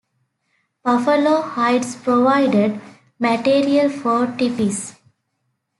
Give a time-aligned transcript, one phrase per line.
[0.83, 2.81] Buffalo hides provided
[3.19, 4.95] material for tipis.